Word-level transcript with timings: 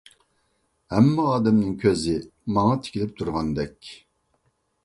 ھەممە 0.93 1.25
ئادەمنىڭ 1.33 1.75
كۆزى 1.83 2.15
ماڭا 2.57 2.81
تىكىلىپ 2.87 3.15
تۇرغاندەك! 3.21 3.93